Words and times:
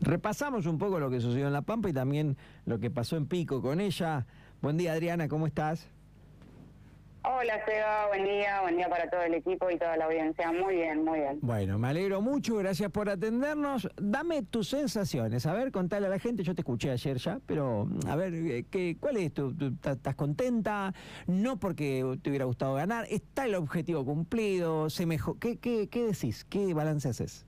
Repasamos 0.00 0.66
un 0.66 0.78
poco 0.78 1.00
lo 1.00 1.10
que 1.10 1.20
sucedió 1.20 1.48
en 1.48 1.52
La 1.52 1.62
Pampa 1.62 1.88
y 1.88 1.92
también 1.92 2.36
lo 2.66 2.78
que 2.78 2.88
pasó 2.88 3.16
en 3.16 3.26
Pico 3.26 3.60
con 3.60 3.80
ella. 3.80 4.26
Buen 4.60 4.76
día 4.76 4.92
Adriana, 4.92 5.26
¿cómo 5.26 5.48
estás? 5.48 5.88
Hola 7.24 7.64
Seba, 7.66 8.06
buen 8.06 8.24
día, 8.24 8.60
buen 8.60 8.76
día 8.76 8.88
para 8.88 9.10
todo 9.10 9.22
el 9.22 9.34
equipo 9.34 9.68
y 9.72 9.76
toda 9.76 9.96
la 9.96 10.04
audiencia. 10.04 10.52
Muy 10.52 10.76
bien, 10.76 11.04
muy 11.04 11.18
bien. 11.18 11.40
Bueno, 11.42 11.80
me 11.80 11.88
alegro 11.88 12.20
mucho, 12.20 12.54
gracias 12.54 12.92
por 12.92 13.08
atendernos. 13.08 13.88
Dame 13.96 14.44
tus 14.44 14.68
sensaciones, 14.68 15.46
a 15.46 15.52
ver, 15.52 15.72
contale 15.72 16.06
a 16.06 16.08
la 16.08 16.20
gente, 16.20 16.44
yo 16.44 16.54
te 16.54 16.60
escuché 16.60 16.92
ayer 16.92 17.16
ya, 17.16 17.40
pero 17.44 17.88
a 18.06 18.14
ver, 18.14 18.32
eh, 18.34 18.66
¿qué, 18.70 18.96
¿cuál 19.00 19.16
es 19.16 19.34
tu, 19.34 19.52
¿Estás 19.84 20.14
contenta? 20.14 20.94
No 21.26 21.58
porque 21.58 22.04
te 22.22 22.30
hubiera 22.30 22.44
gustado 22.44 22.74
ganar, 22.74 23.06
¿está 23.10 23.46
el 23.46 23.56
objetivo 23.56 24.04
cumplido? 24.04 24.88
¿Se 24.90 25.06
mejor, 25.06 25.40
¿qué, 25.40 25.56
qué, 25.56 25.88
¿Qué 25.88 26.04
decís? 26.04 26.44
¿Qué 26.44 26.72
balance 26.72 27.08
haces? 27.08 27.46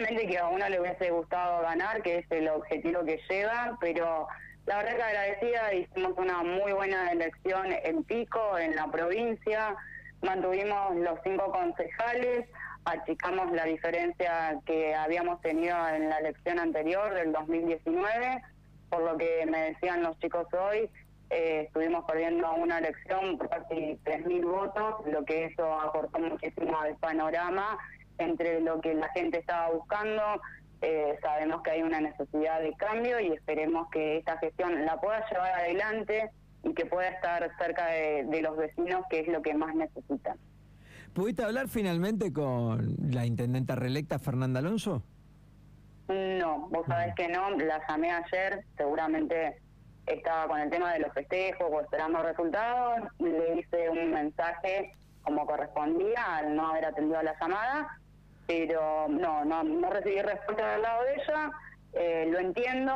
Que 0.00 0.38
a 0.38 0.48
uno 0.48 0.66
le 0.66 0.80
hubiese 0.80 1.10
gustado 1.10 1.60
ganar, 1.60 2.00
que 2.00 2.18
es 2.18 2.26
el 2.30 2.48
objetivo 2.48 3.04
que 3.04 3.20
lleva, 3.28 3.76
pero 3.82 4.26
la 4.64 4.78
verdad 4.78 4.96
que 4.96 5.02
agradecida, 5.02 5.74
hicimos 5.74 6.12
una 6.16 6.42
muy 6.42 6.72
buena 6.72 7.12
elección 7.12 7.66
en 7.70 8.02
Pico, 8.04 8.56
en 8.56 8.74
la 8.76 8.90
provincia, 8.90 9.76
mantuvimos 10.22 10.96
los 10.96 11.18
cinco 11.22 11.52
concejales, 11.52 12.46
achicamos 12.86 13.52
la 13.52 13.64
diferencia 13.64 14.58
que 14.64 14.94
habíamos 14.94 15.38
tenido 15.42 15.76
en 15.90 16.08
la 16.08 16.16
elección 16.18 16.58
anterior 16.58 17.12
del 17.12 17.32
2019, 17.32 18.42
por 18.88 19.02
lo 19.02 19.18
que 19.18 19.44
me 19.50 19.72
decían 19.72 20.02
los 20.02 20.18
chicos 20.18 20.46
hoy, 20.54 20.88
eh, 21.28 21.64
estuvimos 21.66 22.06
perdiendo 22.06 22.50
una 22.54 22.78
elección 22.78 23.36
por 23.36 23.50
casi 23.50 23.98
3.000 24.02 24.46
votos, 24.46 25.06
lo 25.06 25.26
que 25.26 25.44
eso 25.44 25.78
acortó 25.78 26.18
muchísimo 26.20 26.80
al 26.80 26.96
panorama 26.96 27.78
entre 28.20 28.60
lo 28.60 28.80
que 28.80 28.94
la 28.94 29.08
gente 29.10 29.38
estaba 29.38 29.70
buscando. 29.70 30.22
Eh, 30.82 31.18
sabemos 31.22 31.62
que 31.62 31.72
hay 31.72 31.82
una 31.82 32.00
necesidad 32.00 32.60
de 32.60 32.72
cambio 32.74 33.20
y 33.20 33.32
esperemos 33.32 33.88
que 33.90 34.18
esta 34.18 34.38
gestión 34.38 34.86
la 34.86 35.00
pueda 35.00 35.28
llevar 35.28 35.52
adelante 35.52 36.30
y 36.62 36.74
que 36.74 36.86
pueda 36.86 37.08
estar 37.08 37.50
cerca 37.58 37.86
de, 37.86 38.24
de 38.24 38.42
los 38.42 38.56
vecinos, 38.56 39.04
que 39.10 39.20
es 39.20 39.28
lo 39.28 39.42
que 39.42 39.54
más 39.54 39.74
necesitan. 39.74 40.38
¿Pudiste 41.12 41.42
hablar 41.42 41.68
finalmente 41.68 42.32
con 42.32 42.96
la 43.10 43.26
intendenta 43.26 43.74
reelecta 43.74 44.18
Fernanda 44.18 44.60
Alonso? 44.60 45.02
No, 46.08 46.68
vos 46.70 46.86
sabés 46.86 47.14
que 47.14 47.28
no, 47.28 47.50
la 47.50 47.80
llamé 47.88 48.10
ayer, 48.10 48.64
seguramente 48.76 49.60
estaba 50.06 50.48
con 50.48 50.60
el 50.60 50.70
tema 50.70 50.92
de 50.92 51.00
los 51.00 51.12
festejos 51.12 51.66
o 51.70 51.80
esperando 51.80 52.22
resultados, 52.22 53.08
le 53.18 53.60
hice 53.60 53.90
un 53.90 54.10
mensaje 54.10 54.92
como 55.22 55.46
correspondía 55.46 56.36
al 56.38 56.56
no 56.56 56.68
haber 56.68 56.86
atendido 56.86 57.22
la 57.22 57.38
llamada, 57.38 58.00
pero 58.50 59.06
no, 59.08 59.44
no, 59.44 59.62
no 59.62 59.90
recibí 59.90 60.20
respuesta 60.20 60.72
del 60.72 60.82
lado 60.82 61.04
de 61.04 61.14
ella, 61.14 61.52
eh, 61.92 62.28
lo 62.32 62.40
entiendo, 62.40 62.92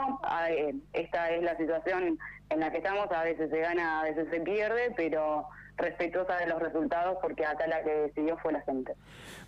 eh, 0.51 0.75
esta 0.93 1.31
es 1.31 1.45
la 1.45 1.57
situación 1.57 2.19
en 2.51 2.59
la 2.59 2.73
que 2.73 2.79
estamos, 2.79 3.09
a 3.13 3.23
veces 3.23 3.51
se 3.51 3.61
gana, 3.61 4.01
a 4.01 4.03
veces 4.03 4.27
se 4.33 4.41
pierde, 4.41 4.93
pero 4.97 5.47
respetuosa 5.77 6.39
de 6.39 6.49
los 6.49 6.61
resultados 6.61 7.19
porque 7.23 7.47
acá 7.47 7.69
la 7.69 7.85
que 7.85 7.91
decidió 7.91 8.37
fue 8.39 8.53
la 8.53 8.63
gente. 8.63 8.95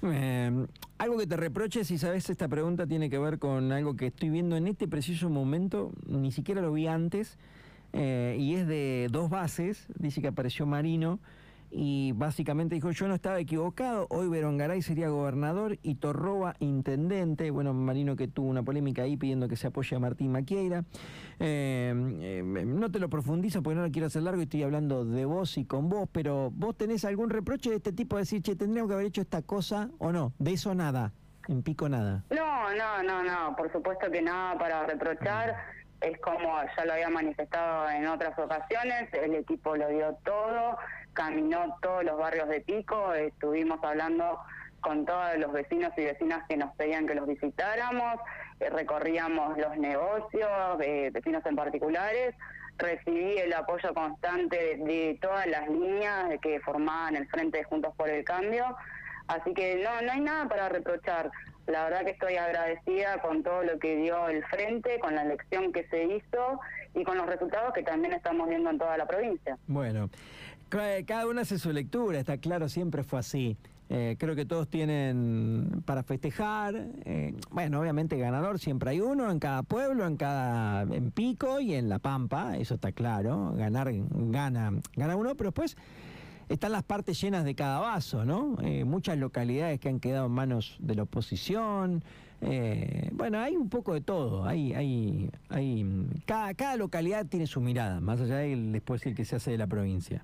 Eh, 0.05 0.67
algo 0.99 1.19
que 1.19 1.27
te 1.27 1.37
reproche, 1.37 1.83
si 1.83 1.99
sabes, 1.99 2.31
esta 2.31 2.47
pregunta 2.47 2.87
tiene 2.87 3.11
que 3.11 3.19
ver 3.19 3.41
con 3.41 3.73
algo 3.73 3.97
que 3.97 4.07
estoy 4.07 4.31
viendo 4.31 4.57
en 4.57 4.69
este 4.69 4.87
preciso 4.87 5.29
momento, 5.29 5.91
ni 6.07 6.31
siquiera 6.31 6.61
lo 6.61 6.73
vi 6.73 6.87
antes, 6.87 7.37
y 7.93 8.55
es 8.55 8.69
de 8.69 9.09
dos 9.11 9.31
bases, 9.31 9.87
dice 9.99 10.21
que 10.21 10.29
apareció 10.29 10.67
Marino, 10.67 11.19
y 11.71 12.13
básicamente 12.13 12.75
dijo, 12.75 12.91
yo 12.91 13.09
no 13.09 13.15
estaba 13.15 13.39
equivocado, 13.39 14.07
hoy 14.11 14.29
Berongaray 14.29 14.83
sería 14.83 15.09
gobernador 15.09 15.79
y 15.83 15.97
Torroba 15.97 16.55
intendente, 16.61 17.51
bueno, 17.51 17.75
Marino 17.75 18.17
que 18.17 18.29
tuvo 18.29 18.49
una 18.49 18.63
polémica 18.63 19.03
ahí 19.03 19.17
pidiendo 19.17 19.49
que 19.49 19.57
se 19.57 19.67
apoye 19.67 19.97
a 19.97 19.99
Martín 19.99 20.33
Maquieira, 20.33 20.85
Eh, 21.39 21.93
eh, 22.21 22.43
no 22.67 22.91
te 22.91 22.99
lo 22.99 23.11
profundizo 23.11 23.63
porque 23.63 23.77
no 23.77 23.83
lo 23.83 23.91
quiero 23.91 24.07
hacer 24.07 24.23
largo 24.23 24.41
y 24.41 24.45
estoy 24.45 24.63
hablando 24.63 25.05
de 25.05 25.25
vos 25.27 25.59
y 25.59 25.67
con 25.67 25.89
vos, 25.89 26.09
pero 26.11 26.51
vos 26.55 26.77
tenés 26.77 27.05
algún 27.05 27.29
reproche 27.29 27.69
de 27.71 27.77
este 27.77 27.93
tipo 27.93 28.17
de 28.17 28.23
decir, 28.23 28.41
che, 28.43 28.57
tendríamos 28.57 28.89
que 28.89 28.95
haber 28.95 29.07
hecho 29.07 29.21
esta 29.21 29.43
cosa 29.43 29.91
o 29.99 30.13
no, 30.13 30.33
de 30.39 30.53
eso 30.55 30.75
nada, 30.75 31.13
en 31.49 31.63
pico 31.63 31.89
nada. 31.89 32.25
No, 32.31 32.75
no, 32.75 33.03
no, 33.03 33.23
no, 33.23 33.55
por 33.55 33.71
supuesto 33.71 34.11
que 34.11 34.23
nada 34.23 34.57
para 34.59 34.87
reprochar. 34.87 35.57
Es 36.01 36.19
como 36.21 36.61
ya 36.77 36.85
lo 36.85 36.93
había 36.93 37.09
manifestado 37.09 37.89
en 37.91 38.07
otras 38.07 38.39
ocasiones, 38.39 39.13
el 39.15 39.35
equipo 39.35 39.77
lo 39.77 39.89
dio 39.89 40.15
todo, 40.25 40.77
caminó 41.15 41.79
todos 41.81 42.05
los 42.05 42.19
barrios 42.19 42.49
de 42.49 42.61
Pico, 42.61 43.15
estuvimos 43.15 43.83
hablando 43.83 44.39
con 44.81 45.05
todos 45.05 45.37
los 45.39 45.53
vecinos 45.53 45.93
y 45.97 46.05
vecinas 46.05 46.45
que 46.49 46.57
nos 46.57 46.75
pedían 46.77 47.07
que 47.07 47.15
los 47.15 47.27
visitáramos, 47.27 48.21
eh, 48.61 48.71
recorríamos 48.71 49.59
los 49.59 49.77
negocios, 49.79 50.81
eh, 50.81 51.11
vecinos 51.13 51.45
en 51.47 51.57
particulares, 51.57 52.35
recibí 52.79 53.39
el 53.39 53.53
apoyo 53.53 53.93
constante 53.95 54.77
de, 54.77 55.19
todas 55.21 55.47
las 55.47 55.69
líneas 55.69 56.27
que 56.43 56.61
formaban 56.61 57.17
el 57.17 57.27
Frente 57.29 57.65
Juntos 57.65 57.95
por 57.97 58.09
el 58.09 58.23
Cambio, 58.25 58.77
así 59.29 59.55
que 59.55 59.83
no, 59.83 60.03
no 60.03 60.13
hay 60.13 60.21
nada 60.21 60.47
para 60.47 60.69
reprochar. 60.69 61.31
La 61.67 61.85
verdad 61.85 62.05
que 62.05 62.11
estoy 62.13 62.37
agradecida 62.37 63.21
con 63.23 63.43
todo 63.43 63.63
lo 63.65 63.79
que 63.79 63.97
dio 63.97 64.29
el 64.29 64.45
frente, 64.45 64.99
con 65.01 65.15
la 65.15 65.23
elección 65.23 65.73
que 65.73 65.85
se 65.89 66.05
hizo 66.05 66.61
y 66.95 67.03
con 67.05 67.17
los 67.17 67.27
resultados 67.27 67.73
que 67.75 67.83
también 67.83 68.13
estamos 68.15 68.49
viendo 68.49 68.71
en 68.71 68.79
toda 68.79 68.97
la 68.97 69.07
provincia. 69.07 69.59
Bueno, 69.67 70.09
ca- 70.69 71.05
cada 71.07 71.27
uno 71.27 71.41
hace 71.41 71.59
su 71.59 71.73
lectura, 71.73 72.19
está 72.19 72.39
claro, 72.39 72.69
siempre 72.69 73.03
fue 73.03 73.19
así. 73.19 73.57
Eh, 73.89 74.17
creo 74.19 74.35
que 74.35 74.45
todos 74.45 74.69
tienen 74.69 75.83
para 75.87 76.03
festejar. 76.03 76.75
eh, 77.05 77.35
bueno, 77.51 77.81
obviamente 77.81 78.17
ganador 78.19 78.59
siempre 78.59 78.91
hay 78.91 79.01
uno 79.01 79.31
en 79.31 79.39
cada 79.39 79.63
pueblo, 79.63 80.07
en 80.07 80.17
cada 80.17 80.83
en 80.83 81.13
Pico 81.13 81.61
y 81.61 81.75
en 81.75 81.89
La 81.89 82.01
Pampa, 82.01 82.57
eso 82.57 82.75
está 82.75 82.91
claro. 82.93 83.53
Ganar 83.57 83.89
gana 83.93 84.73
gana 84.97 85.15
uno, 85.17 85.37
pero 85.37 85.51
después 85.51 85.77
están 86.49 86.73
las 86.73 86.83
partes 86.83 87.21
llenas 87.21 87.45
de 87.45 87.55
cada 87.55 87.81
vaso, 87.81 88.25
¿no? 88.25 88.57
Eh, 88.63 88.85
muchas 88.85 89.19
localidades 89.19 89.81
que 89.81 89.89
han 89.89 90.01
quedado 90.01 90.27
en 90.27 90.33
manos 90.33 90.77
de 90.79 90.95
la 90.95 91.03
oposición. 91.03 92.03
eh, 92.41 93.09
bueno, 93.13 93.41
hay 93.41 93.57
un 93.57 93.69
poco 93.69 93.95
de 93.95 94.01
todo. 94.01 94.45
Hay, 94.45 94.75
hay, 94.75 95.31
hay, 95.49 95.87
cada, 96.27 96.55
cada 96.55 96.77
localidad 96.77 97.27
tiene 97.27 97.47
su 97.47 97.61
mirada, 97.61 98.01
más 98.01 98.21
allá 98.21 98.37
del 98.39 98.73
después 98.73 99.05
el 99.07 99.15
que 99.15 99.25
se 99.25 99.37
hace 99.37 99.51
de 99.51 99.59
la 99.59 99.67
provincia. 99.67 100.23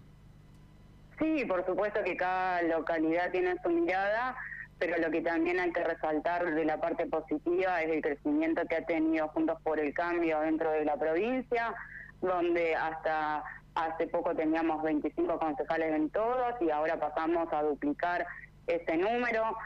Sí, 1.19 1.45
por 1.47 1.65
supuesto 1.67 2.01
que 2.05 2.17
cada 2.17 2.63
localidad 2.63 3.31
tiene 3.31 3.55
su 3.63 3.71
mirada, 3.71 4.37
pero 4.79 4.99
lo 4.99 5.11
que 5.11 5.21
también 5.21 5.61
hay 5.61 5.73
que 5.73 5.85
resaltar 5.85 6.55
de 6.55 6.65
la 6.65 6.81
parte 6.81 7.07
positiva 7.07 7.81
es 7.83 7.91
el 7.91 8.03
crecimiento 8.03 8.63
que 8.69 8.77
ha 8.77 8.85
tenido 8.85 9.29
Juntos 9.29 9.59
por 9.63 9.79
el 9.79 9.95
Cambio 9.95 10.41
dentro 10.41 10.71
de 10.73 10.85
la 10.85 10.97
provincia, 10.97 11.75
donde 12.21 12.75
hasta 12.75 13.45
hace 13.75 14.07
poco 14.07 14.35
teníamos 14.35 14.83
25 14.83 15.39
concejales 15.39 15.95
en 15.95 16.11
todos 16.11 16.55
y 16.61 16.71
ahora 16.71 16.99
pasamos 16.99 17.53
a 17.53 17.63
duplicar 17.63 18.27
ese 18.67 18.97
número, 18.97 19.57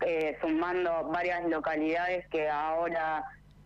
eh, 0.00 0.36
sumando 0.40 1.04
varias 1.04 1.44
localidades 1.44 2.26
que 2.28 2.48
ahora 2.48 3.24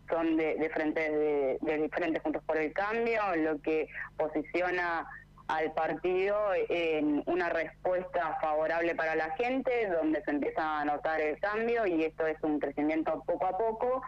son 0.09 0.37
de, 0.37 0.55
de 0.55 0.69
frentes 0.69 1.11
de, 1.11 1.57
de 1.61 1.77
diferentes 1.81 2.21
Juntos 2.21 2.43
por 2.45 2.57
el 2.57 2.71
Cambio, 2.73 3.21
lo 3.35 3.61
que 3.61 3.87
posiciona 4.17 5.07
al 5.47 5.71
partido 5.73 6.37
en 6.69 7.23
una 7.25 7.49
respuesta 7.49 8.37
favorable 8.41 8.95
para 8.95 9.15
la 9.15 9.31
gente, 9.35 9.87
donde 9.87 10.21
se 10.23 10.31
empieza 10.31 10.81
a 10.81 10.85
notar 10.85 11.21
el 11.21 11.39
cambio 11.39 11.85
y 11.87 12.03
esto 12.03 12.27
es 12.27 12.37
un 12.43 12.59
crecimiento 12.59 13.23
poco 13.25 13.45
a 13.45 13.57
poco 13.57 14.01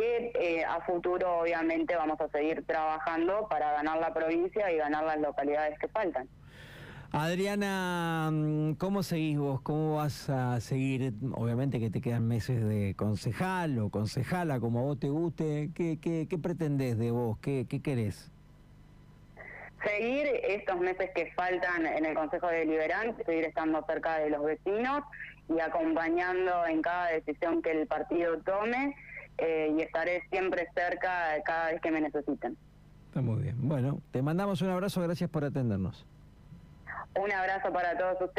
que 0.00 0.32
eh, 0.34 0.64
a 0.64 0.80
futuro 0.80 1.40
obviamente 1.40 1.94
vamos 1.94 2.18
a 2.20 2.28
seguir 2.28 2.64
trabajando 2.66 3.46
para 3.48 3.72
ganar 3.72 3.98
la 3.98 4.14
provincia 4.14 4.72
y 4.72 4.78
ganar 4.78 5.04
las 5.04 5.20
localidades 5.20 5.78
que 5.78 5.88
faltan. 5.88 6.26
Adriana, 7.12 8.30
mm, 8.32 8.74
¿cómo 8.74 9.02
seguís 9.02 9.38
vos? 9.38 9.60
¿Cómo 9.60 9.96
vas 9.96 10.30
a 10.30 10.58
seguir? 10.60 11.12
Obviamente 11.34 11.80
que 11.80 11.90
te 11.90 12.00
quedan 12.00 12.26
meses 12.26 12.66
de 12.66 12.94
concejal 12.96 13.78
o 13.78 13.90
concejala, 13.90 14.58
como 14.58 14.78
a 14.78 14.82
vos 14.82 14.98
te 14.98 15.08
guste. 15.08 15.70
¿Qué, 15.74 15.98
qué, 16.00 16.26
qué 16.30 16.38
pretendés 16.38 16.96
de 16.98 17.10
vos? 17.10 17.38
¿Qué, 17.40 17.66
qué 17.68 17.82
querés? 17.82 18.30
seguir 19.82 20.26
estos 20.44 20.78
meses 20.78 21.10
que 21.14 21.32
faltan 21.32 21.86
en 21.86 22.04
el 22.04 22.14
Consejo 22.14 22.48
Deliberante, 22.48 23.24
seguir 23.24 23.44
estando 23.44 23.82
cerca 23.86 24.18
de 24.18 24.28
los 24.28 24.44
vecinos 24.44 25.04
y 25.48 25.58
acompañando 25.58 26.66
en 26.66 26.82
cada 26.82 27.06
decisión 27.06 27.62
que 27.62 27.70
el 27.70 27.86
partido 27.86 28.38
tome 28.40 28.94
eh, 29.40 29.74
y 29.76 29.82
estaré 29.82 30.22
siempre 30.30 30.68
cerca 30.74 31.42
cada 31.44 31.72
vez 31.72 31.80
que 31.80 31.90
me 31.90 32.00
necesiten. 32.00 32.56
Está 33.08 33.20
muy 33.20 33.42
bien. 33.42 33.56
Bueno, 33.58 34.00
te 34.12 34.22
mandamos 34.22 34.62
un 34.62 34.70
abrazo, 34.70 35.00
gracias 35.02 35.28
por 35.30 35.44
atendernos. 35.44 36.06
Un 37.16 37.32
abrazo 37.32 37.72
para 37.72 37.98
todos 37.98 38.14
ustedes. 38.20 38.30